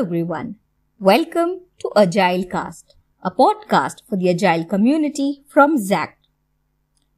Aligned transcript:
Everyone. 0.00 0.56
Welcome 0.98 1.60
to 1.80 1.90
Agile 1.94 2.44
Cast, 2.44 2.94
a 3.22 3.30
podcast 3.30 3.96
for 4.08 4.16
the 4.16 4.30
Agile 4.30 4.64
community 4.64 5.42
from 5.46 5.76
ZACT. 5.76 6.26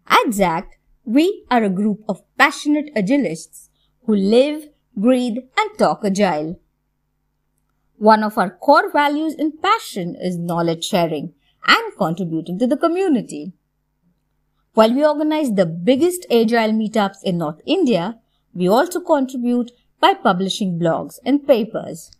At 0.08 0.32
ZACT, 0.32 0.78
we 1.04 1.44
are 1.48 1.62
a 1.62 1.70
group 1.70 2.00
of 2.08 2.22
passionate 2.36 2.92
Agilists 2.96 3.68
who 4.04 4.16
live, 4.16 4.64
breathe 4.96 5.36
and 5.56 5.78
talk 5.78 6.00
Agile. 6.04 6.58
One 7.98 8.24
of 8.24 8.36
our 8.36 8.50
core 8.50 8.90
values 8.90 9.36
and 9.38 9.62
passion 9.62 10.16
is 10.20 10.36
knowledge 10.36 10.82
sharing 10.82 11.34
and 11.64 11.96
contributing 11.96 12.58
to 12.58 12.66
the 12.66 12.76
community. 12.76 13.52
While 14.74 14.92
we 14.92 15.06
organize 15.06 15.52
the 15.52 15.66
biggest 15.66 16.26
Agile 16.32 16.72
meetups 16.72 17.22
in 17.22 17.38
North 17.38 17.60
India, 17.64 18.18
we 18.52 18.66
also 18.66 18.98
contribute 18.98 19.70
by 20.00 20.14
publishing 20.14 20.80
blogs 20.80 21.20
and 21.24 21.46
papers. 21.46 22.10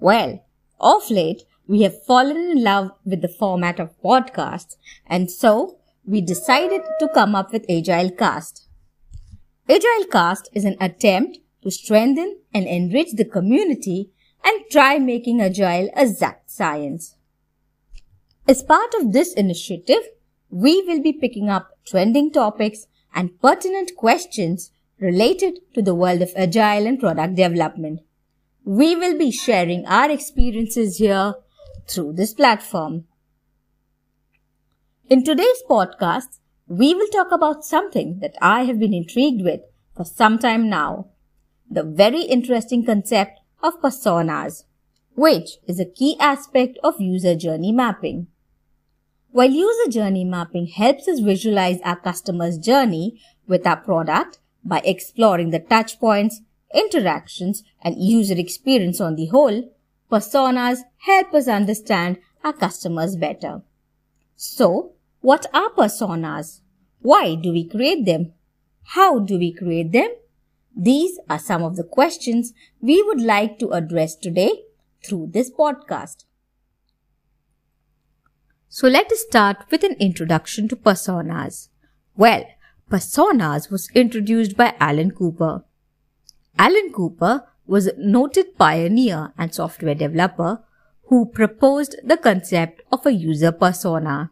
Well, 0.00 0.44
of 0.80 1.10
late, 1.10 1.42
we 1.66 1.82
have 1.82 2.04
fallen 2.04 2.36
in 2.36 2.62
love 2.62 2.92
with 3.04 3.20
the 3.20 3.28
format 3.28 3.80
of 3.80 4.00
podcasts 4.00 4.76
and 5.06 5.30
so 5.30 5.78
we 6.06 6.20
decided 6.20 6.82
to 7.00 7.08
come 7.12 7.34
up 7.34 7.52
with 7.52 7.66
Agile 7.68 8.10
Cast. 8.10 8.68
Agile 9.68 10.06
Cast 10.10 10.48
is 10.54 10.64
an 10.64 10.76
attempt 10.80 11.38
to 11.62 11.70
strengthen 11.70 12.38
and 12.54 12.66
enrich 12.66 13.12
the 13.12 13.24
community 13.24 14.10
and 14.44 14.64
try 14.70 14.98
making 14.98 15.40
Agile 15.42 15.90
a 15.94 16.02
exact 16.02 16.50
science. 16.50 17.16
As 18.46 18.62
part 18.62 18.94
of 18.94 19.12
this 19.12 19.34
initiative, 19.34 20.08
we 20.48 20.82
will 20.86 21.02
be 21.02 21.12
picking 21.12 21.50
up 21.50 21.72
trending 21.84 22.32
topics 22.32 22.86
and 23.14 23.38
pertinent 23.42 23.96
questions 23.96 24.70
related 25.00 25.58
to 25.74 25.82
the 25.82 25.94
world 25.94 26.22
of 26.22 26.32
Agile 26.36 26.86
and 26.86 26.98
product 26.98 27.34
development. 27.34 28.00
We 28.68 28.94
will 28.96 29.16
be 29.16 29.30
sharing 29.30 29.86
our 29.86 30.10
experiences 30.10 30.98
here 30.98 31.36
through 31.86 32.12
this 32.12 32.34
platform. 32.34 33.04
In 35.08 35.24
today's 35.24 35.62
podcast, 35.66 36.38
we 36.66 36.94
will 36.94 37.06
talk 37.06 37.32
about 37.32 37.64
something 37.64 38.18
that 38.20 38.34
I 38.42 38.64
have 38.64 38.78
been 38.78 38.92
intrigued 38.92 39.42
with 39.42 39.62
for 39.96 40.04
some 40.04 40.38
time 40.38 40.68
now. 40.68 41.06
The 41.70 41.82
very 41.82 42.24
interesting 42.24 42.84
concept 42.84 43.40
of 43.62 43.80
personas, 43.80 44.64
which 45.14 45.52
is 45.66 45.80
a 45.80 45.86
key 45.86 46.18
aspect 46.20 46.76
of 46.84 47.00
user 47.00 47.34
journey 47.34 47.72
mapping. 47.72 48.26
While 49.30 49.50
user 49.50 49.90
journey 49.90 50.26
mapping 50.26 50.66
helps 50.66 51.08
us 51.08 51.20
visualize 51.20 51.80
our 51.86 51.96
customer's 51.96 52.58
journey 52.58 53.18
with 53.46 53.66
our 53.66 53.78
product 53.78 54.40
by 54.62 54.82
exploring 54.84 55.52
the 55.52 55.58
touch 55.58 55.98
points 55.98 56.42
interactions, 56.74 57.62
and 57.82 58.02
user 58.02 58.34
experience 58.34 59.00
on 59.00 59.16
the 59.16 59.26
whole, 59.26 59.72
personas 60.10 60.80
help 60.98 61.34
us 61.34 61.48
understand 61.48 62.18
our 62.44 62.52
customers 62.52 63.16
better. 63.16 63.62
So, 64.36 64.92
what 65.20 65.46
are 65.52 65.70
personas? 65.70 66.60
Why 67.00 67.34
do 67.34 67.52
we 67.52 67.64
create 67.64 68.04
them? 68.04 68.32
How 68.84 69.18
do 69.18 69.38
we 69.38 69.52
create 69.52 69.92
them? 69.92 70.10
These 70.76 71.18
are 71.28 71.38
some 71.38 71.62
of 71.62 71.76
the 71.76 71.84
questions 71.84 72.52
we 72.80 73.02
would 73.02 73.20
like 73.20 73.58
to 73.58 73.70
address 73.70 74.14
today 74.14 74.62
through 75.04 75.30
this 75.32 75.50
podcast. 75.50 76.24
So 78.68 78.86
let 78.86 79.10
us 79.10 79.22
start 79.22 79.64
with 79.70 79.82
an 79.82 79.94
introduction 79.94 80.68
to 80.68 80.76
personas. 80.76 81.68
Well, 82.16 82.44
personas 82.90 83.70
was 83.70 83.90
introduced 83.94 84.56
by 84.56 84.74
Alan 84.78 85.10
Cooper. 85.10 85.64
Alan 86.56 86.92
Cooper 86.92 87.44
was 87.66 87.86
a 87.86 87.98
noted 87.98 88.56
pioneer 88.56 89.32
and 89.36 89.54
software 89.54 89.94
developer 89.94 90.62
who 91.04 91.26
proposed 91.26 91.96
the 92.04 92.16
concept 92.16 92.82
of 92.92 93.04
a 93.06 93.12
user 93.12 93.52
persona. 93.52 94.30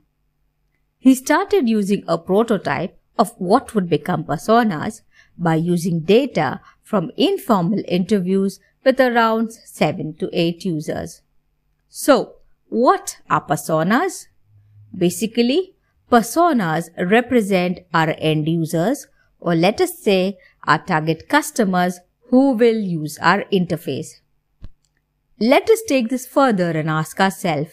He 0.99 1.15
started 1.15 1.69
using 1.69 2.05
a 2.07 2.19
prototype 2.19 2.99
of 3.19 3.33
what 3.39 3.75
would 3.75 3.89
become 3.89 4.25
personas 4.25 5.03
by 5.39 5.55
using 5.55 6.01
data 6.01 6.61
from 6.83 7.11
informal 7.17 7.83
interviews 7.89 8.61
with 8.85 9.01
around 9.01 9.53
7 9.53 10.15
to 10.15 10.31
8 10.33 10.65
users. 10.65 11.23
So, 11.89 12.37
what 12.69 13.19
are 13.31 13.41
personas? 13.41 14.27
Basically, 14.97 15.75
personas 16.11 16.91
represent 16.99 17.81
our 17.93 18.15
end 18.19 18.49
users 18.49 19.09
or 19.41 19.55
let 19.55 19.81
us 19.81 19.99
say 19.99 20.39
our 20.65 20.79
target 20.79 21.29
customers 21.29 22.01
who 22.29 22.53
will 22.53 22.79
use 22.79 23.19
our 23.19 23.45
interface. 23.53 24.21
Let 25.39 25.69
us 25.71 25.83
take 25.87 26.09
this 26.09 26.27
further 26.27 26.71
and 26.71 26.89
ask 26.89 27.21
ourselves, 27.21 27.73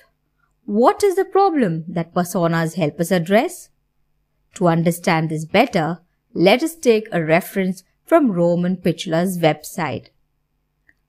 what 0.65 1.03
is 1.03 1.15
the 1.15 1.25
problem 1.25 1.85
that 1.87 2.13
personas 2.13 2.75
help 2.75 2.99
us 2.99 3.11
address? 3.11 3.69
To 4.55 4.67
understand 4.67 5.29
this 5.29 5.45
better, 5.45 5.99
let 6.33 6.63
us 6.63 6.75
take 6.75 7.07
a 7.11 7.23
reference 7.23 7.83
from 8.05 8.31
Roman 8.31 8.77
Pichler's 8.77 9.39
website. 9.39 10.07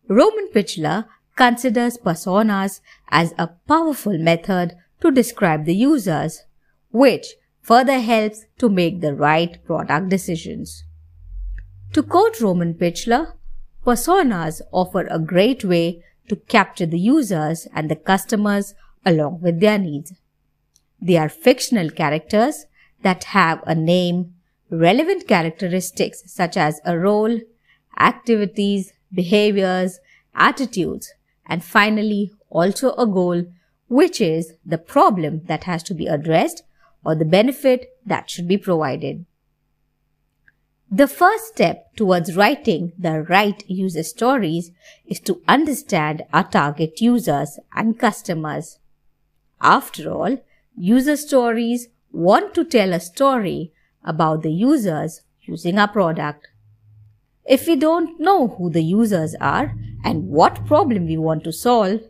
Roman 0.09 0.49
Pichler 0.55 1.06
considers 1.37 1.99
personas 1.99 2.81
as 3.09 3.34
a 3.38 3.49
powerful 3.69 4.19
method 4.19 4.76
to 5.00 5.11
describe 5.11 5.65
the 5.65 5.75
users, 5.75 6.44
which 6.91 7.34
further 7.61 7.99
helps 7.99 8.44
to 8.59 8.69
make 8.69 9.00
the 9.00 9.15
right 9.15 9.65
product 9.65 10.09
decisions. 10.09 10.84
To 11.94 12.03
quote 12.03 12.41
Roman 12.41 12.75
Pichler, 12.75 13.34
personas 13.87 14.60
offer 14.72 15.06
a 15.09 15.21
great 15.21 15.65
way 15.65 16.03
to 16.28 16.34
capture 16.34 16.87
the 16.87 16.99
users 16.99 17.69
and 17.72 17.88
the 17.88 17.94
customers 17.94 18.75
along 19.06 19.43
with 19.43 19.60
their 19.60 19.78
needs. 19.78 20.12
They 21.00 21.16
are 21.16 21.28
fictional 21.28 21.91
characters 21.91 22.66
that 23.03 23.22
have 23.38 23.62
a 23.65 23.77
name, 23.77 24.34
relevant 24.71 25.28
characteristics 25.28 26.25
such 26.27 26.56
as 26.56 26.81
a 26.84 26.99
role, 26.99 27.38
activities, 27.97 28.93
behaviors, 29.12 30.00
attitudes, 30.34 31.15
and 31.47 31.62
finally 31.62 32.32
also 32.50 32.94
a 32.94 33.06
goal, 33.06 33.44
which 33.87 34.21
is 34.21 34.55
the 34.66 34.78
problem 34.78 35.43
that 35.44 35.62
has 35.62 35.84
to 35.84 35.94
be 35.94 36.09
addressed 36.09 36.65
or 37.05 37.15
the 37.15 37.25
benefit 37.25 37.97
that 38.05 38.28
should 38.28 38.49
be 38.49 38.59
provided. 38.59 39.26
The 40.91 41.09
first 41.09 41.49
step 41.49 41.95
towards 41.97 42.37
writing 42.37 42.93
the 42.99 43.22
right 43.22 43.62
user 43.69 44.03
stories 44.03 44.71
is 45.06 45.19
to 45.21 45.43
understand 45.49 46.22
our 46.33 46.49
target 46.49 47.00
users 47.00 47.59
and 47.75 47.99
customers. 47.99 48.78
After 49.61 50.12
all, 50.12 50.39
user 50.77 51.17
stories 51.17 51.89
want 52.12 52.55
to 52.55 52.65
tell 52.65 52.93
a 52.93 53.00
story 53.00 53.73
about 54.05 54.43
the 54.43 54.53
users 54.53 55.23
using 55.43 55.78
our 55.78 55.89
product. 55.89 56.49
If 57.44 57.67
we 57.67 57.77
don't 57.77 58.21
know 58.21 58.49
who 58.49 58.71
the 58.71 58.83
users 58.83 59.34
are 59.41 59.75
and 60.05 60.28
what 60.28 60.67
problem 60.67 61.06
we 61.06 61.17
want 61.17 61.44
to 61.44 61.53
solve, 61.53 62.00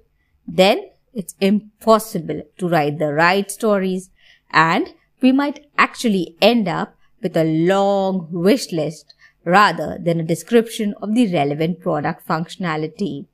then 0.47 0.91
it's 1.13 1.34
impossible 1.41 2.43
to 2.59 2.69
write 2.69 2.99
the 2.99 3.13
right 3.13 3.51
stories 3.51 4.11
and 4.51 4.93
we 5.21 5.33
might 5.33 5.67
actually 5.79 6.37
end 6.43 6.69
up 6.69 6.97
with 7.25 7.37
a 7.37 7.43
long 7.43 8.29
wish 8.31 8.71
list 8.71 9.15
rather 9.45 9.99
than 10.01 10.21
a 10.21 10.31
description 10.33 10.95
of 11.03 11.15
the 11.15 11.33
relevant 11.33 11.81
product 11.81 12.28
functionality. 12.28 13.27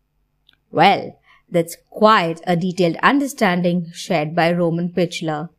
Well, 0.70 1.20
that's 1.50 1.76
quite 1.90 2.40
a 2.46 2.56
detailed 2.56 2.96
understanding 3.02 3.90
shared 3.92 4.34
by 4.34 4.52
Roman 4.52 4.90
Pichler. 4.90 5.50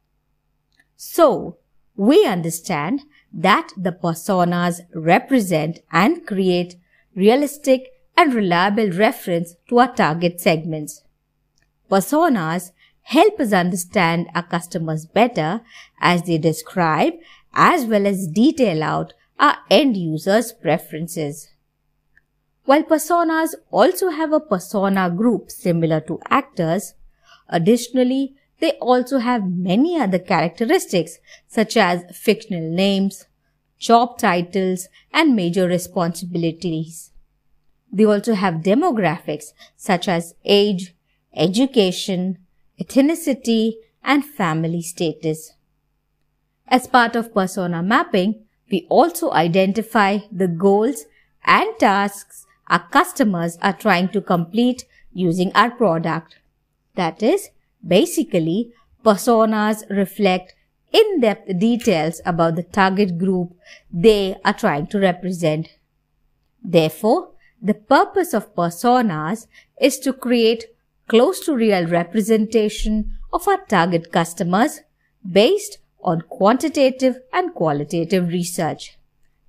So, 0.96 1.58
we 1.98 2.26
understand 2.26 3.02
that 3.34 3.70
the 3.76 3.92
personas 3.92 4.80
represent 4.96 5.80
and 5.92 6.26
create 6.26 6.76
realistic 7.14 7.90
and 8.16 8.34
reliable 8.34 8.92
reference 8.92 9.56
to 9.68 9.80
our 9.80 9.94
target 9.94 10.40
segments. 10.40 11.04
Personas 11.90 12.72
help 13.04 13.40
us 13.40 13.52
understand 13.52 14.28
our 14.34 14.44
customers 14.44 15.06
better 15.06 15.62
as 16.00 16.24
they 16.24 16.38
describe 16.38 17.14
as 17.54 17.86
well 17.86 18.08
as 18.08 18.28
detail 18.28 18.84
out 18.84 19.14
our 19.40 19.58
end 19.70 19.98
users' 19.98 20.52
preferences. 20.52 21.50
While 22.66 22.84
personas 22.84 23.56
also 23.72 24.10
have 24.10 24.32
a 24.32 24.40
persona 24.40 25.10
group 25.10 25.50
similar 25.50 26.00
to 26.02 26.20
actors, 26.30 26.94
additionally, 27.50 28.36
they 28.60 28.74
also 28.74 29.18
have 29.18 29.52
many 29.52 30.00
other 30.00 30.20
characteristics 30.20 31.18
such 31.48 31.76
as 31.76 32.04
fictional 32.14 32.70
names, 32.70 33.26
job 33.80 34.20
titles, 34.20 34.88
and 35.12 35.36
major 35.36 35.68
responsibilities. 35.68 37.12
They 37.92 38.06
also 38.06 38.36
have 38.36 38.62
demographics 38.64 39.54
such 39.76 40.08
as 40.08 40.36
age, 40.46 40.94
education, 41.36 42.38
ethnicity, 42.80 43.74
and 44.04 44.24
family 44.24 44.84
status. 44.84 45.54
As 46.72 46.88
part 46.88 47.18
of 47.18 47.34
persona 47.34 47.84
mapping, 47.84 48.46
we 48.72 48.88
also 48.90 49.32
identify 49.32 50.20
the 50.32 50.48
goals 50.48 51.04
and 51.44 51.68
tasks 51.78 52.48
our 52.68 52.88
customers 52.88 53.58
are 53.62 53.74
trying 53.74 54.08
to 54.10 54.22
complete 54.22 54.86
using 55.12 55.52
our 55.54 55.70
product. 55.70 56.38
That 56.96 57.22
is, 57.22 57.50
basically, 57.86 58.72
personas 59.04 59.84
reflect 59.90 60.56
in-depth 60.94 61.60
details 61.60 62.22
about 62.26 62.56
the 62.56 62.64
target 62.64 63.18
group 63.18 63.54
they 63.92 64.38
are 64.46 64.54
trying 64.54 64.88
to 64.88 65.00
represent. 65.00 65.68
Therefore, 66.64 67.32
the 67.62 67.74
purpose 67.74 68.34
of 68.34 68.56
personas 68.56 69.48
is 69.82 70.00
to 70.00 70.14
create 70.14 70.68
close 71.10 71.42
to 71.42 71.54
real 71.54 71.86
representation 71.86 73.18
of 73.34 73.46
our 73.50 73.66
target 73.66 74.14
customers 74.14 74.80
based 75.30 75.80
on 76.04 76.22
quantitative 76.22 77.20
and 77.34 77.54
qualitative 77.54 78.28
research. 78.30 78.98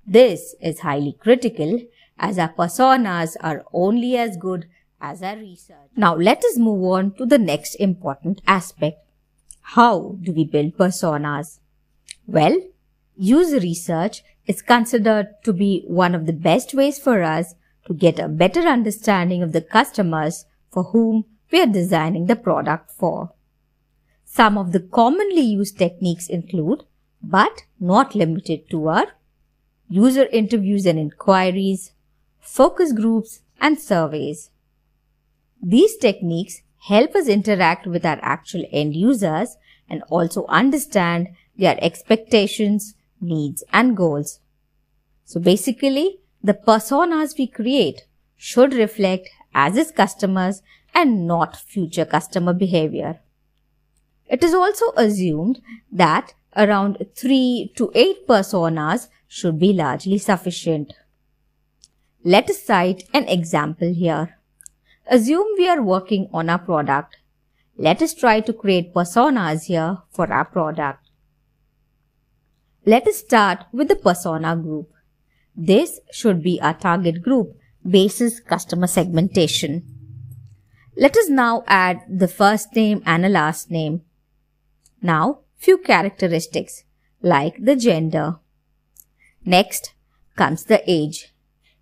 This 0.05 0.55
is 0.61 0.79
highly 0.81 1.13
critical 1.19 1.79
as 2.17 2.37
our 2.37 2.53
personas 2.53 3.35
are 3.41 3.63
only 3.73 4.17
as 4.17 4.37
good 4.37 4.67
as 5.01 5.21
our 5.21 5.37
research. 5.37 5.89
Now 5.95 6.15
let 6.15 6.43
us 6.43 6.57
move 6.57 6.83
on 6.83 7.11
to 7.15 7.25
the 7.25 7.37
next 7.37 7.75
important 7.75 8.41
aspect. 8.47 8.99
How 9.61 10.17
do 10.21 10.31
we 10.31 10.43
build 10.45 10.77
personas? 10.77 11.59
Well, 12.27 12.57
user 13.15 13.59
research 13.59 14.23
is 14.45 14.61
considered 14.61 15.35
to 15.43 15.53
be 15.53 15.83
one 15.87 16.15
of 16.15 16.25
the 16.25 16.33
best 16.33 16.73
ways 16.73 16.99
for 16.99 17.23
us 17.23 17.55
to 17.85 17.93
get 17.93 18.19
a 18.19 18.27
better 18.27 18.61
understanding 18.61 19.43
of 19.43 19.51
the 19.51 19.61
customers 19.61 20.45
for 20.71 20.83
whom 20.83 21.25
we 21.51 21.61
are 21.61 21.67
designing 21.67 22.25
the 22.25 22.35
product 22.35 22.91
for. 22.91 23.31
Some 24.35 24.57
of 24.57 24.71
the 24.71 24.79
commonly 24.79 25.41
used 25.41 25.77
techniques 25.77 26.27
include, 26.27 26.85
but 27.21 27.65
not 27.79 28.15
limited 28.15 28.67
to, 28.71 28.87
are 28.87 29.09
user 29.87 30.25
interviews 30.25 30.87
and 30.87 30.97
inquiries, 30.97 31.91
focus 32.39 32.93
groups, 32.93 33.41
and 33.61 33.79
surveys. 33.79 34.49
These 35.61 35.97
techniques 35.97 36.63
help 36.87 37.13
us 37.13 37.27
interact 37.27 37.85
with 37.85 38.07
our 38.07 38.17
actual 38.23 38.65
end 38.71 38.95
users 38.95 39.55
and 39.87 40.01
also 40.09 40.47
understand 40.47 41.27
their 41.55 41.77
expectations, 41.79 42.95
needs, 43.21 43.63
and 43.71 43.95
goals. 43.95 44.39
So 45.25 45.39
basically, 45.39 46.21
the 46.41 46.55
personas 46.55 47.37
we 47.37 47.45
create 47.45 48.07
should 48.35 48.73
reflect 48.73 49.29
as 49.53 49.77
is 49.77 49.91
customers 49.91 50.63
and 50.91 51.27
not 51.27 51.55
future 51.55 52.05
customer 52.05 52.53
behavior. 52.53 53.19
It 54.33 54.43
is 54.43 54.53
also 54.55 54.91
assumed 54.97 55.61
that 55.91 56.33
around 56.55 56.97
3 57.15 57.71
to 57.75 57.91
8 57.93 58.27
personas 58.27 59.09
should 59.27 59.59
be 59.59 59.73
largely 59.73 60.17
sufficient. 60.17 60.93
Let 62.23 62.49
us 62.49 62.63
cite 62.63 63.03
an 63.13 63.27
example 63.27 63.93
here. 63.93 64.39
Assume 65.05 65.45
we 65.55 65.67
are 65.69 65.83
working 65.83 66.29
on 66.33 66.49
our 66.49 66.57
product. 66.57 67.17
Let 67.77 68.01
us 68.01 68.15
try 68.15 68.39
to 68.39 68.53
create 68.53 68.95
personas 68.95 69.65
here 69.65 69.99
for 70.09 70.31
our 70.33 70.45
product. 70.45 71.11
Let 72.87 73.07
us 73.07 73.17
start 73.17 73.65
with 73.71 73.87
the 73.87 73.95
persona 73.95 74.55
group. 74.55 74.89
This 75.55 75.99
should 76.11 76.41
be 76.41 76.59
our 76.59 76.73
target 76.73 77.21
group 77.21 77.55
basis 77.87 78.39
customer 78.39 78.87
segmentation. 78.87 79.83
Let 80.97 81.15
us 81.17 81.29
now 81.29 81.63
add 81.67 82.01
the 82.09 82.27
first 82.27 82.75
name 82.75 83.03
and 83.05 83.27
a 83.27 83.29
last 83.29 83.69
name. 83.69 84.01
Now, 85.03 85.39
few 85.57 85.77
characteristics 85.79 86.85
like 87.21 87.57
the 87.59 87.75
gender. 87.75 88.39
Next 89.43 89.93
comes 90.37 90.63
the 90.63 90.81
age. 90.89 91.33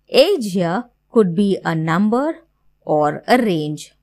Age 0.08 0.52
here 0.52 0.90
could 1.12 1.34
be 1.34 1.58
a 1.64 1.74
number 1.74 2.38
or 2.80 3.22
a 3.28 3.38
range. 3.38 3.94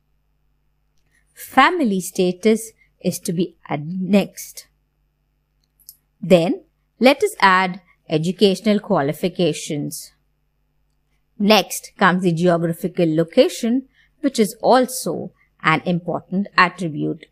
Family 1.33 1.99
status 1.99 2.71
is 3.01 3.19
to 3.19 3.33
be 3.33 3.57
added 3.67 4.01
next. 4.01 4.67
Then 6.21 6.63
let 6.99 7.21
us 7.21 7.35
add 7.41 7.81
educational 8.07 8.79
qualifications. 8.79 10.13
Next 11.37 11.91
comes 11.97 12.23
the 12.23 12.31
geographical 12.31 13.13
location, 13.13 13.87
which 14.21 14.39
is 14.39 14.55
also 14.61 15.31
an 15.61 15.81
important 15.85 16.47
attribute. 16.57 17.25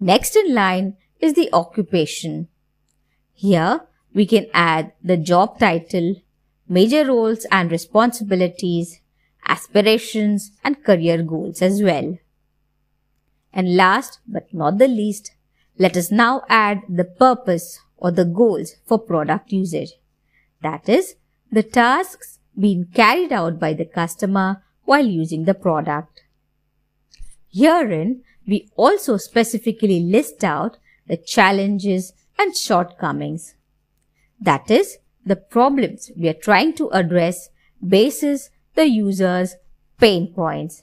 Next 0.00 0.36
in 0.36 0.54
line 0.54 0.96
is 1.20 1.34
the 1.34 1.48
occupation. 1.52 2.48
Here 3.32 3.80
we 4.14 4.26
can 4.26 4.46
add 4.52 4.92
the 5.02 5.16
job 5.16 5.58
title, 5.58 6.16
major 6.68 7.06
roles 7.06 7.46
and 7.50 7.70
responsibilities, 7.70 9.00
aspirations 9.46 10.52
and 10.64 10.82
career 10.84 11.22
goals 11.22 11.62
as 11.62 11.82
well. 11.82 12.18
And 13.52 13.76
last 13.76 14.20
but 14.26 14.52
not 14.52 14.78
the 14.78 14.88
least, 14.88 15.32
let 15.78 15.96
us 15.96 16.10
now 16.10 16.42
add 16.48 16.82
the 16.88 17.04
purpose 17.04 17.80
or 17.96 18.10
the 18.10 18.24
goals 18.24 18.76
for 18.84 18.98
product 18.98 19.52
usage. 19.52 19.92
That 20.62 20.88
is, 20.88 21.14
the 21.50 21.62
tasks 21.62 22.38
being 22.58 22.86
carried 22.92 23.32
out 23.32 23.58
by 23.58 23.72
the 23.72 23.84
customer 23.84 24.62
while 24.84 25.06
using 25.06 25.44
the 25.44 25.54
product. 25.54 26.22
Herein, 27.52 28.22
we 28.46 28.68
also 28.76 29.16
specifically 29.16 30.00
list 30.00 30.44
out 30.44 30.78
the 31.06 31.16
challenges 31.16 32.12
and 32.38 32.56
shortcomings. 32.56 33.54
That 34.40 34.70
is, 34.70 34.98
the 35.24 35.36
problems 35.36 36.10
we 36.16 36.28
are 36.28 36.34
trying 36.34 36.74
to 36.74 36.88
address 36.90 37.48
bases 37.86 38.50
the 38.74 38.86
user's 38.86 39.56
pain 39.98 40.32
points. 40.32 40.82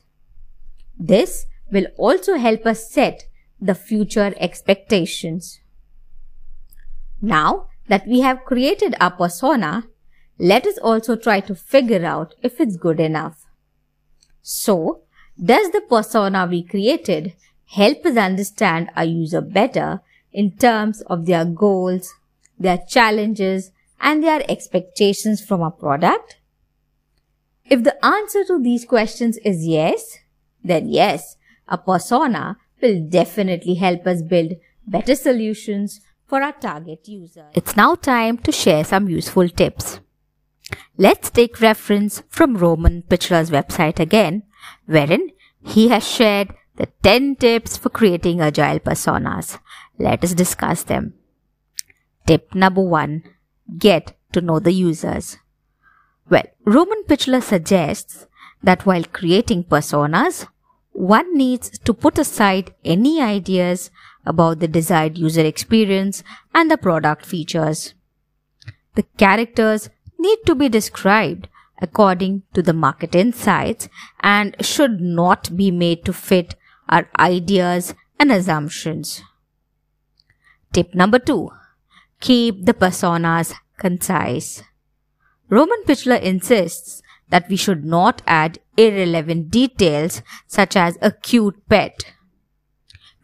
This 0.99 1.45
will 1.71 1.87
also 1.97 2.35
help 2.35 2.65
us 2.65 2.91
set 2.91 3.23
the 3.59 3.75
future 3.75 4.33
expectations. 4.37 5.59
Now 7.21 7.67
that 7.87 8.05
we 8.05 8.19
have 8.21 8.43
created 8.45 8.95
our 8.99 9.11
persona, 9.11 9.85
let 10.37 10.67
us 10.67 10.77
also 10.77 11.15
try 11.15 11.39
to 11.41 11.55
figure 11.55 12.05
out 12.05 12.35
if 12.41 12.59
it's 12.59 12.75
good 12.75 12.99
enough. 12.99 13.45
So, 14.41 15.03
does 15.41 15.71
the 15.71 15.81
persona 15.81 16.45
we 16.45 16.63
created 16.63 17.33
help 17.65 18.05
us 18.05 18.17
understand 18.17 18.89
our 18.95 19.05
user 19.05 19.41
better 19.41 20.01
in 20.31 20.51
terms 20.57 21.01
of 21.03 21.25
their 21.25 21.45
goals, 21.45 22.13
their 22.59 22.79
challenges, 22.87 23.71
and 23.99 24.23
their 24.23 24.41
expectations 24.49 25.43
from 25.43 25.61
our 25.61 25.71
product? 25.71 26.37
If 27.65 27.83
the 27.83 28.03
answer 28.05 28.43
to 28.45 28.61
these 28.61 28.85
questions 28.85 29.37
is 29.37 29.65
yes, 29.65 30.19
then 30.63 30.89
yes, 30.89 31.37
a 31.67 31.77
persona 31.77 32.57
will 32.81 33.01
definitely 33.07 33.75
help 33.75 34.05
us 34.05 34.21
build 34.21 34.53
better 34.85 35.15
solutions 35.15 36.01
for 36.27 36.41
our 36.41 36.51
target 36.51 37.07
user. 37.07 37.45
It's 37.53 37.75
now 37.75 37.95
time 37.95 38.37
to 38.39 38.51
share 38.51 38.83
some 38.83 39.07
useful 39.07 39.47
tips. 39.49 39.99
Let's 40.97 41.29
take 41.29 41.61
reference 41.61 42.23
from 42.29 42.57
Roman 42.57 43.03
Pichler's 43.03 43.49
website 43.49 43.99
again, 43.99 44.43
wherein 44.85 45.29
he 45.63 45.87
has 45.89 46.07
shared 46.07 46.53
the 46.75 46.87
10 47.03 47.35
tips 47.35 47.77
for 47.77 47.89
creating 47.89 48.41
agile 48.41 48.79
personas. 48.79 49.59
Let 49.99 50.23
us 50.23 50.33
discuss 50.33 50.83
them. 50.83 51.13
Tip 52.25 52.55
number 52.55 52.81
one, 52.81 53.23
get 53.77 54.15
to 54.31 54.41
know 54.41 54.59
the 54.59 54.71
users. 54.71 55.37
Well, 56.29 56.45
Roman 56.65 57.03
Pichler 57.03 57.43
suggests 57.43 58.25
that 58.63 58.85
while 58.85 59.03
creating 59.03 59.65
personas, 59.65 60.47
one 60.93 61.35
needs 61.35 61.77
to 61.79 61.93
put 61.93 62.17
aside 62.17 62.73
any 62.85 63.21
ideas 63.21 63.91
about 64.25 64.59
the 64.59 64.67
desired 64.67 65.17
user 65.17 65.41
experience 65.45 66.23
and 66.53 66.71
the 66.71 66.77
product 66.77 67.25
features. 67.25 67.93
The 68.95 69.03
characters 69.17 69.89
need 70.17 70.39
to 70.45 70.55
be 70.55 70.69
described 70.69 71.49
according 71.81 72.43
to 72.53 72.61
the 72.61 72.73
market 72.73 73.13
insights 73.13 73.89
and 74.21 74.55
should 74.61 75.01
not 75.01 75.55
be 75.57 75.71
made 75.71 76.05
to 76.05 76.13
fit 76.13 76.55
our 76.89 77.09
ideas 77.19 77.93
and 78.19 78.31
assumptions. 78.31 79.21
Tip 80.71 80.95
number 80.95 81.19
two, 81.19 81.51
keep 82.19 82.65
the 82.65 82.73
personas 82.73 83.53
concise. 83.77 84.63
Roman 85.49 85.83
Pichler 85.85 86.21
insists 86.21 87.01
that 87.29 87.49
we 87.49 87.55
should 87.55 87.83
not 87.85 88.21
add 88.25 88.59
irrelevant 88.77 89.49
details 89.49 90.21
such 90.47 90.75
as 90.75 90.97
a 91.01 91.11
cute 91.11 91.67
pet. 91.69 92.05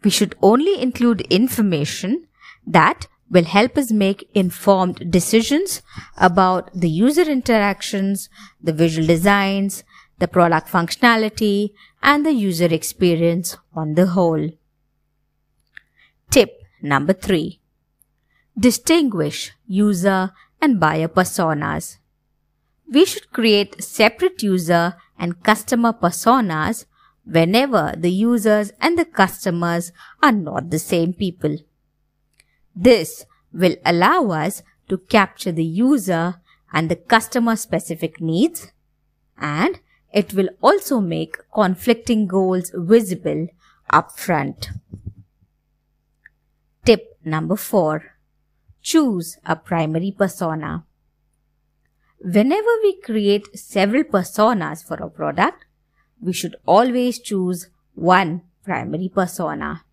We 0.02 0.10
should 0.10 0.34
only 0.42 0.80
include 0.80 1.22
information 1.22 2.26
that 2.66 3.06
will 3.30 3.44
help 3.44 3.78
us 3.78 3.92
make 3.92 4.28
informed 4.34 5.10
decisions 5.10 5.82
about 6.16 6.70
the 6.74 6.90
user 6.90 7.22
interactions, 7.22 8.28
the 8.60 8.72
visual 8.72 9.06
designs, 9.06 9.84
the 10.20 10.28
product 10.28 10.68
functionality, 10.68 11.72
and 12.02 12.24
the 12.24 12.32
user 12.32 12.66
experience 12.66 13.56
on 13.74 13.94
the 13.94 14.06
whole. 14.08 14.50
Tip 16.30 16.62
number 16.80 17.12
three. 17.12 17.60
Distinguish 18.58 19.52
user 19.66 20.32
and 20.60 20.78
buyer 20.78 21.08
personas. 21.08 21.96
We 22.92 23.04
should 23.04 23.32
create 23.32 23.82
separate 23.82 24.42
user 24.42 24.94
and 25.18 25.42
customer 25.42 25.92
personas 25.92 26.86
whenever 27.24 27.94
the 27.96 28.10
users 28.10 28.72
and 28.80 28.98
the 28.98 29.04
customers 29.04 29.92
are 30.22 30.32
not 30.32 30.70
the 30.70 30.78
same 30.78 31.12
people. 31.14 31.56
This 32.74 33.24
will 33.52 33.76
allow 33.84 34.30
us 34.30 34.62
to 34.88 34.98
capture 34.98 35.52
the 35.52 35.64
user 35.64 36.40
and 36.72 36.90
the 36.90 36.96
customer 36.96 37.56
specific 37.56 38.20
needs 38.20 38.72
and 39.38 39.80
it 40.12 40.34
will 40.34 40.48
also 40.60 41.00
make 41.00 41.36
conflicting 41.54 42.26
goals 42.26 42.72
visible 42.74 43.46
upfront. 43.92 44.68
Tip 46.84 47.18
number 47.24 47.56
four. 47.56 48.16
Choose 48.82 49.38
a 49.44 49.56
primary 49.56 50.10
persona. 50.10 50.84
Whenever 52.22 52.70
we 52.82 53.00
create 53.00 53.58
several 53.58 54.04
personas 54.04 54.86
for 54.86 54.96
a 54.96 55.08
product, 55.08 55.64
we 56.20 56.32
should 56.32 56.56
always 56.66 57.18
choose 57.18 57.68
one 57.94 58.42
primary 58.64 59.08
persona. 59.08 59.84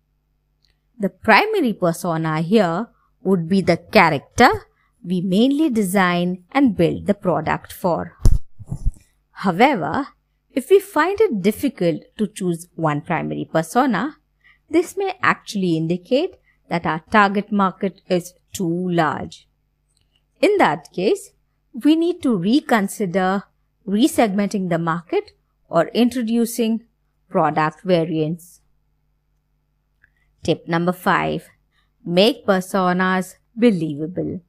The 0.98 1.10
primary 1.10 1.72
persona 1.72 2.40
here 2.40 2.88
would 3.22 3.48
be 3.48 3.60
the 3.60 3.76
character 3.76 4.50
we 5.04 5.20
mainly 5.20 5.70
design 5.70 6.44
and 6.50 6.76
build 6.76 7.06
the 7.06 7.14
product 7.14 7.72
for. 7.72 8.17
However, 9.42 10.08
if 10.50 10.68
we 10.68 10.80
find 10.80 11.20
it 11.20 11.42
difficult 11.42 12.02
to 12.16 12.26
choose 12.26 12.66
one 12.74 13.02
primary 13.02 13.48
persona, 13.50 14.16
this 14.68 14.96
may 14.96 15.14
actually 15.22 15.76
indicate 15.76 16.34
that 16.68 16.84
our 16.84 17.04
target 17.12 17.52
market 17.52 18.00
is 18.08 18.34
too 18.52 18.90
large. 18.90 19.46
In 20.40 20.56
that 20.58 20.92
case, 20.92 21.30
we 21.72 21.94
need 21.94 22.20
to 22.22 22.36
reconsider 22.36 23.44
resegmenting 23.86 24.70
the 24.70 24.78
market 24.78 25.30
or 25.68 25.86
introducing 25.88 26.84
product 27.28 27.84
variants. 27.84 28.60
Tip 30.42 30.66
number 30.66 30.92
five, 30.92 31.48
make 32.04 32.44
personas 32.44 33.36
believable. 33.54 34.40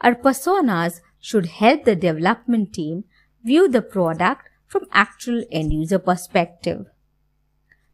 Our 0.00 0.16
personas 0.16 1.00
should 1.20 1.46
help 1.46 1.84
the 1.84 1.94
development 1.94 2.72
team 2.72 3.04
view 3.44 3.68
the 3.68 3.82
product 3.82 4.48
from 4.66 4.86
actual 4.90 5.44
end 5.52 5.72
user 5.72 5.98
perspective. 5.98 6.86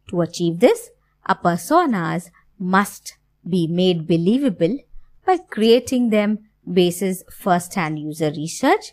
To 0.08 0.20
achieve 0.22 0.60
this, 0.60 0.90
our 1.26 1.38
personas 1.38 2.30
must 2.58 3.16
be 3.48 3.66
made 3.66 4.06
believable 4.06 4.78
by 5.26 5.38
creating 5.38 6.10
them 6.10 6.38
basis 6.70 7.22
first-hand 7.30 7.98
user 7.98 8.30
research 8.30 8.92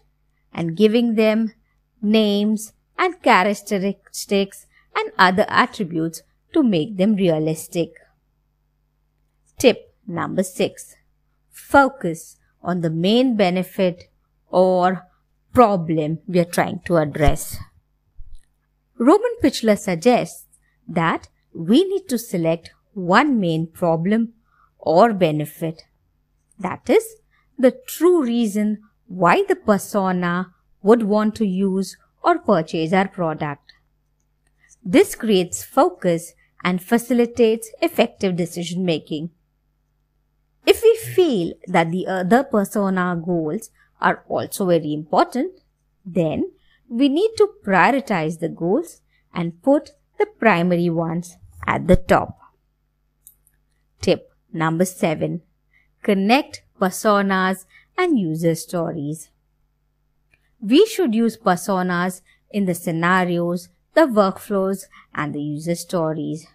and 0.54 0.76
giving 0.76 1.16
them 1.16 1.54
names 2.02 2.74
and 2.98 3.22
characteristics 3.22 4.66
and 4.96 5.12
other 5.18 5.46
attributes 5.48 6.22
to 6.54 6.64
make 6.64 6.98
them 6.98 7.16
realistic. 7.16 7.92
Tip 9.60 9.94
number 10.08 10.44
6. 10.44 10.96
Focus 11.52 12.38
on 12.62 12.82
the 12.82 12.90
main 12.90 13.36
benefit 13.36 14.10
or 14.50 15.07
problem 15.58 16.20
we 16.28 16.38
are 16.40 16.52
trying 16.56 16.80
to 16.86 16.98
address. 16.98 17.58
Roman 19.00 19.38
Pichler 19.42 19.76
suggests 19.76 20.46
that 20.88 21.30
we 21.52 21.84
need 21.84 22.08
to 22.10 22.20
select 22.20 22.70
one 22.94 23.40
main 23.40 23.66
problem 23.66 24.34
or 24.78 25.14
benefit. 25.14 25.82
That 26.60 26.88
is 26.88 27.04
the 27.58 27.72
true 27.88 28.22
reason 28.22 28.84
why 29.08 29.46
the 29.48 29.56
persona 29.56 30.54
would 30.84 31.02
want 31.02 31.34
to 31.38 31.48
use 31.48 31.98
or 32.22 32.38
purchase 32.38 32.94
our 32.94 33.08
product. 33.08 33.74
This 34.84 35.16
creates 35.16 35.64
focus 35.64 36.34
and 36.64 36.84
facilitates 36.84 37.72
effective 37.82 38.36
decision 38.36 38.86
making. 38.86 39.32
If 40.68 40.84
we 40.84 40.96
feel 41.16 41.54
that 41.66 41.90
the 41.90 42.06
other 42.06 42.44
persona 42.44 43.20
goals 43.26 43.72
are 44.00 44.24
also 44.28 44.66
very 44.66 44.94
important, 44.94 45.60
then 46.06 46.52
we 46.90 47.10
need 47.10 47.32
to 47.38 47.50
prioritize 47.66 48.40
the 48.40 48.50
goals 48.50 49.02
and 49.34 49.62
put 49.62 49.92
the 50.18 50.26
primary 50.26 50.90
ones 50.90 51.38
at 51.66 51.88
the 51.88 51.96
top. 51.96 52.38
Tip 54.02 54.32
number 54.54 54.86
7. 54.86 55.42
Connect 56.04 56.64
personas 56.80 57.66
and 57.98 58.20
user 58.20 58.56
stories. 58.56 59.30
We 60.62 60.86
should 60.86 61.14
use 61.14 61.38
personas 61.38 62.22
in 62.50 62.66
the 62.66 62.74
scenarios, 62.74 63.70
the 63.94 64.02
workflows, 64.02 64.86
and 65.14 65.34
the 65.34 65.42
user 65.42 65.76
stories. 65.76 66.48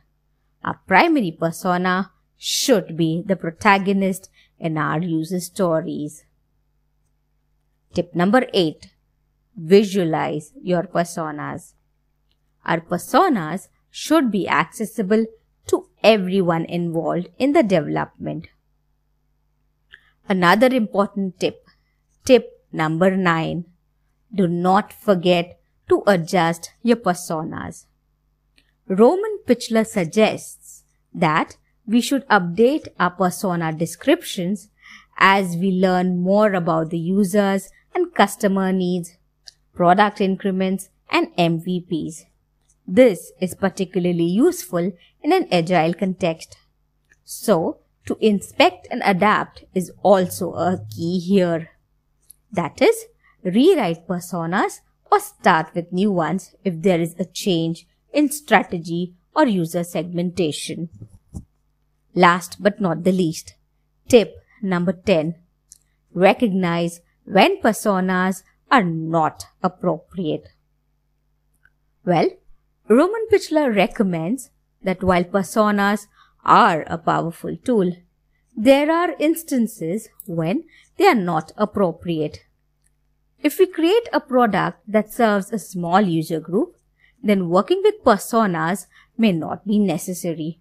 Our 0.64 0.80
primary 0.86 1.32
persona 1.32 2.10
should 2.38 2.96
be 2.96 3.22
the 3.24 3.36
protagonist 3.36 4.30
in 4.58 4.78
our 4.78 5.00
user 5.00 5.40
stories. 5.40 6.24
Tip 7.94 8.14
number 8.14 8.46
8. 8.52 8.90
Visualize 9.56 10.52
your 10.62 10.84
personas. 10.84 11.74
Our 12.64 12.80
personas 12.80 13.68
should 13.90 14.30
be 14.30 14.48
accessible 14.48 15.26
to 15.66 15.88
everyone 16.02 16.64
involved 16.64 17.28
in 17.38 17.52
the 17.52 17.62
development. 17.62 18.48
Another 20.28 20.68
important 20.68 21.38
tip. 21.38 21.66
Tip 22.24 22.64
number 22.72 23.16
9 23.16 23.64
do 24.34 24.48
not 24.48 24.92
forget 24.92 25.60
to 25.88 26.02
adjust 26.06 26.70
your 26.82 26.96
personas. 26.96 27.84
Roman 28.88 29.38
Pichler 29.46 29.86
suggests 29.86 30.84
that 31.12 31.56
we 31.86 32.00
should 32.00 32.26
update 32.28 32.88
our 32.98 33.10
persona 33.10 33.72
descriptions 33.72 34.68
as 35.18 35.56
we 35.56 35.70
learn 35.70 36.18
more 36.18 36.54
about 36.54 36.90
the 36.90 36.98
users 36.98 37.68
and 37.94 38.14
customer 38.14 38.72
needs, 38.72 39.16
product 39.74 40.20
increments, 40.20 40.90
and 41.10 41.34
MVPs. 41.36 42.24
This 42.86 43.32
is 43.40 43.54
particularly 43.54 44.24
useful 44.24 44.92
in 45.22 45.32
an 45.32 45.46
agile 45.52 45.94
context. 45.94 46.56
So, 47.24 47.78
to 48.06 48.16
inspect 48.20 48.88
and 48.90 49.02
adapt 49.04 49.64
is 49.74 49.92
also 50.02 50.54
a 50.54 50.84
key 50.94 51.20
here. 51.20 51.70
That 52.50 52.82
is, 52.82 53.06
rewrite 53.44 54.08
personas 54.08 54.80
or 55.10 55.20
start 55.20 55.74
with 55.74 55.92
new 55.92 56.10
ones 56.10 56.54
if 56.64 56.82
there 56.82 57.00
is 57.00 57.14
a 57.18 57.24
change 57.24 57.86
in 58.12 58.30
strategy 58.30 59.14
or 59.34 59.46
user 59.46 59.84
segmentation. 59.84 60.88
Last 62.14 62.62
but 62.62 62.80
not 62.80 63.04
the 63.04 63.12
least, 63.12 63.54
tip 64.08 64.36
number 64.60 64.92
10. 64.92 65.36
Recognize 66.12 67.00
when 67.24 67.60
personas 67.60 68.42
are 68.70 68.84
not 68.84 69.46
appropriate. 69.62 70.48
Well, 72.04 72.30
Roman 72.88 73.26
Pichler 73.30 73.74
recommends 73.74 74.50
that 74.82 75.02
while 75.02 75.24
personas 75.24 76.06
are 76.44 76.82
a 76.86 76.98
powerful 76.98 77.56
tool, 77.56 77.92
there 78.56 78.90
are 78.90 79.14
instances 79.18 80.08
when 80.26 80.64
they 80.96 81.06
are 81.06 81.14
not 81.14 81.52
appropriate. 81.56 82.40
If 83.42 83.58
we 83.58 83.66
create 83.66 84.08
a 84.12 84.20
product 84.20 84.80
that 84.86 85.12
serves 85.12 85.52
a 85.52 85.58
small 85.58 86.00
user 86.00 86.40
group, 86.40 86.76
then 87.22 87.48
working 87.48 87.82
with 87.84 88.04
personas 88.04 88.86
may 89.16 89.32
not 89.32 89.66
be 89.66 89.78
necessary. 89.78 90.60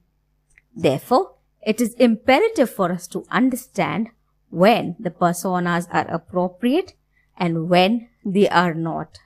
Therefore, 0.76 1.36
it 1.62 1.82
is 1.82 1.94
imperative 1.96 2.70
for 2.70 2.92
us 2.92 3.08
to 3.08 3.26
understand 3.30 4.10
when 4.52 4.96
the 5.00 5.10
personas 5.10 5.88
are 5.92 6.08
appropriate 6.10 6.94
and 7.38 7.70
when 7.70 8.10
they 8.24 8.48
are 8.50 8.74
not. 8.74 9.18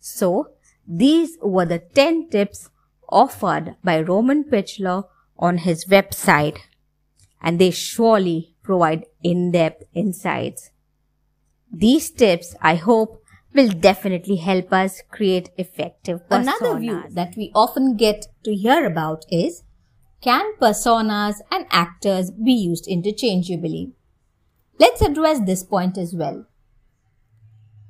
So, 0.00 0.52
these 0.86 1.36
were 1.42 1.66
the 1.66 1.80
10 1.80 2.30
tips 2.30 2.70
offered 3.08 3.76
by 3.84 4.00
Roman 4.00 4.44
Pichler 4.44 5.04
on 5.38 5.58
his 5.58 5.84
website 5.84 6.58
and 7.42 7.58
they 7.58 7.70
surely 7.70 8.54
provide 8.62 9.04
in-depth 9.22 9.84
insights. 9.94 10.70
These 11.70 12.10
tips, 12.10 12.54
I 12.62 12.76
hope, 12.76 13.22
will 13.54 13.68
definitely 13.68 14.36
help 14.36 14.72
us 14.72 15.02
create 15.10 15.50
effective 15.56 16.20
personas. 16.28 16.60
Another 16.60 16.78
view 16.78 17.02
that 17.10 17.34
we 17.36 17.50
often 17.54 17.96
get 17.96 18.26
to 18.44 18.54
hear 18.54 18.86
about 18.86 19.24
is 19.30 19.62
can 20.20 20.56
personas 20.60 21.36
and 21.50 21.66
actors 21.70 22.30
be 22.30 22.52
used 22.52 22.86
interchangeably? 22.86 23.92
Let's 24.78 25.02
address 25.02 25.40
this 25.40 25.62
point 25.62 25.98
as 25.98 26.14
well. 26.14 26.46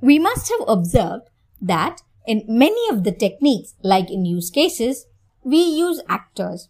We 0.00 0.18
must 0.18 0.50
have 0.50 0.68
observed 0.68 1.28
that 1.60 2.02
in 2.26 2.44
many 2.46 2.88
of 2.90 3.04
the 3.04 3.12
techniques, 3.12 3.74
like 3.82 4.10
in 4.10 4.24
use 4.24 4.50
cases, 4.50 5.06
we 5.42 5.58
use 5.58 6.00
actors. 6.08 6.68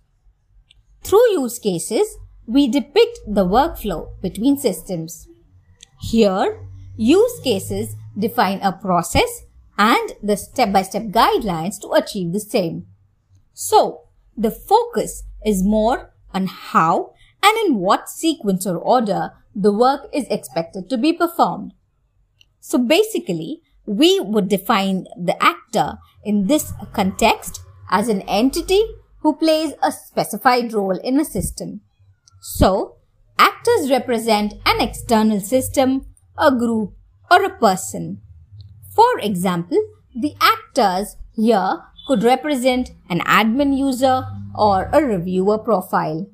Through 1.03 1.33
use 1.33 1.59
cases, 1.59 2.17
we 2.47 2.69
depict 2.69 3.19
the 3.27 3.45
workflow 3.45 4.09
between 4.23 4.59
systems. 4.59 5.29
Here, 6.01 6.69
Use 7.01 7.39
cases 7.45 7.95
define 8.19 8.59
a 8.61 8.73
process 8.73 9.45
and 9.79 10.15
the 10.21 10.37
step-by-step 10.37 11.05
guidelines 11.05 11.81
to 11.81 11.93
achieve 11.93 12.33
the 12.33 12.41
same. 12.41 12.89
So, 13.55 14.09
the 14.37 14.51
focus 14.51 15.23
is 15.47 15.63
more 15.63 16.13
on 16.35 16.47
how 16.49 17.13
and 17.41 17.57
in 17.65 17.77
what 17.77 18.09
sequence 18.09 18.67
or 18.67 18.77
order 18.77 19.31
the 19.59 19.73
work 19.73 20.09
is 20.15 20.25
expected 20.29 20.89
to 20.89 20.97
be 20.97 21.13
performed. 21.13 21.73
So 22.61 22.79
basically, 22.79 23.63
we 23.87 24.21
would 24.21 24.49
define 24.49 25.07
the 25.17 25.37
actor 25.43 25.99
in 26.25 26.47
this 26.47 26.73
context 26.93 27.61
as 27.91 28.09
an 28.09 28.23
entity 28.23 28.83
who 29.23 29.35
plays 29.35 29.73
a 29.83 29.91
specified 29.91 30.73
role 30.73 30.99
in 30.99 31.19
a 31.19 31.25
system. 31.25 31.81
So, 32.41 32.99
actors 33.39 33.91
represent 33.91 34.55
an 34.65 34.81
external 34.81 35.41
system, 35.41 36.07
a 36.39 36.55
group, 36.55 36.95
or 37.29 37.43
a 37.43 37.59
person. 37.59 38.21
For 38.95 39.19
example, 39.19 39.79
the 40.15 40.35
actors 40.41 41.17
here 41.35 41.83
could 42.07 42.23
represent 42.23 42.91
an 43.11 43.21
admin 43.21 43.77
user 43.77 44.25
or 44.55 44.89
a 44.93 45.03
reviewer 45.03 45.59
profile. 45.59 46.31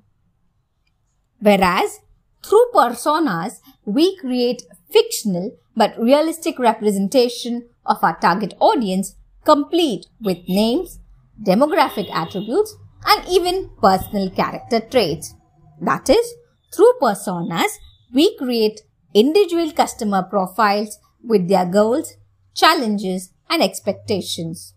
Whereas, 1.41 2.01
through 2.45 2.67
personas, 2.75 3.61
we 3.85 4.17
create 4.19 4.63
fictional 4.91 5.57
but 5.77 5.99
realistic 5.99 6.59
representation 6.59 7.69
of 7.87 8.03
our 8.03 8.19
target 8.21 8.55
audience 8.61 9.17
complete 9.45 10.07
with 10.21 10.39
names, 10.49 11.01
demographic 11.43 12.11
attributes, 12.15 12.75
and 13.07 13.29
even 13.29 13.71
personal 13.83 14.31
character 14.31 14.81
traits. 14.81 15.35
That 15.81 16.09
is, 16.09 16.35
through 16.75 16.93
personas, 17.01 17.71
we 18.13 18.37
create 18.37 18.81
individual 19.13 19.73
customer 19.73 20.23
profiles 20.23 20.99
with 21.23 21.49
their 21.49 21.67
goals, 21.67 22.15
challenges, 22.55 23.31
and 23.51 23.63
expectations. 23.63 24.75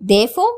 Therefore, 0.00 0.52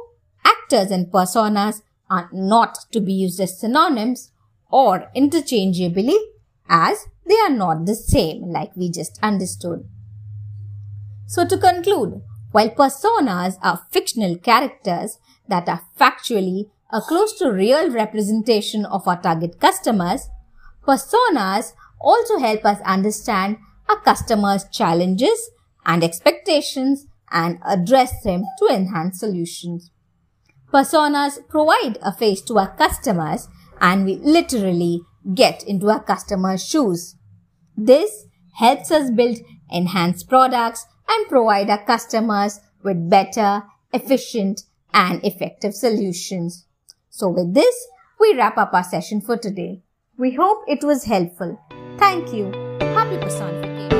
actors 0.44 0.90
and 0.90 1.06
personas 1.06 1.82
are 2.10 2.28
not 2.32 2.76
to 2.92 3.00
be 3.00 3.12
used 3.12 3.40
as 3.40 3.58
synonyms 3.58 4.32
or 4.70 5.10
interchangeably 5.14 6.18
as 6.68 7.06
they 7.26 7.38
are 7.40 7.50
not 7.50 7.86
the 7.86 7.94
same 7.94 8.50
like 8.50 8.74
we 8.76 8.90
just 8.90 9.18
understood. 9.22 9.88
So 11.26 11.46
to 11.46 11.58
conclude, 11.58 12.22
while 12.52 12.70
personas 12.70 13.56
are 13.62 13.86
fictional 13.90 14.36
characters 14.36 15.18
that 15.48 15.68
are 15.68 15.82
factually 15.98 16.70
a 16.92 17.00
close 17.00 17.32
to 17.38 17.52
real 17.52 17.90
representation 17.90 18.84
of 18.84 19.06
our 19.06 19.20
target 19.20 19.60
customers, 19.60 20.28
personas 20.86 21.72
also 22.00 22.38
help 22.38 22.64
us 22.64 22.80
understand 22.84 23.58
our 23.88 24.00
customers' 24.00 24.64
challenges 24.72 25.50
and 25.84 26.02
expectations 26.02 27.06
and 27.30 27.58
address 27.64 28.22
them 28.22 28.42
to 28.58 28.66
enhance 28.66 29.20
solutions. 29.20 29.90
Personas 30.72 31.38
provide 31.48 31.98
a 32.02 32.12
face 32.12 32.40
to 32.42 32.58
our 32.58 32.74
customers 32.76 33.48
and 33.80 34.04
we 34.04 34.16
literally 34.16 35.02
get 35.34 35.62
into 35.64 35.90
our 35.90 36.02
customers' 36.02 36.66
shoes. 36.66 37.16
This 37.76 38.26
helps 38.54 38.90
us 38.90 39.10
build 39.10 39.38
enhanced 39.70 40.28
products 40.28 40.86
and 41.08 41.28
provide 41.28 41.70
our 41.70 41.84
customers 41.84 42.60
with 42.82 43.10
better, 43.10 43.62
efficient, 43.92 44.62
and 44.92 45.24
effective 45.24 45.74
solutions. 45.74 46.66
So 47.10 47.28
with 47.28 47.54
this, 47.54 47.86
we 48.18 48.34
wrap 48.36 48.58
up 48.58 48.74
our 48.74 48.84
session 48.84 49.20
for 49.20 49.36
today. 49.36 49.82
We 50.18 50.32
hope 50.32 50.64
it 50.68 50.84
was 50.84 51.04
helpful. 51.04 51.58
Thank 51.98 52.32
you. 52.32 52.52
Happy 52.80 53.16
personification. 53.18 53.99